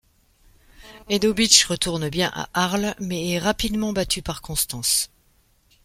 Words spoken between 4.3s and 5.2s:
Constance.